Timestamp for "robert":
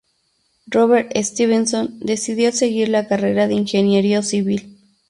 0.71-1.15